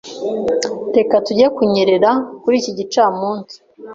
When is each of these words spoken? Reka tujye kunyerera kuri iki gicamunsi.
Reka 0.97 1.15
tujye 1.25 1.45
kunyerera 1.55 2.11
kuri 2.41 2.55
iki 2.61 2.71
gicamunsi. 2.77 3.55